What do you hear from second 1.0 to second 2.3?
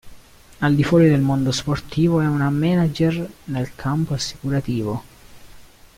del mondo sportivo è